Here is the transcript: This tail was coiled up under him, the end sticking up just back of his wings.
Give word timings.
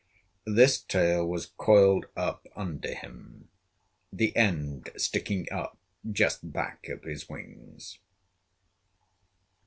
This 0.47 0.81
tail 0.81 1.27
was 1.27 1.51
coiled 1.57 2.07
up 2.17 2.47
under 2.55 2.95
him, 2.95 3.49
the 4.11 4.35
end 4.35 4.89
sticking 4.97 5.47
up 5.51 5.77
just 6.11 6.51
back 6.51 6.89
of 6.89 7.03
his 7.03 7.29
wings. 7.29 7.99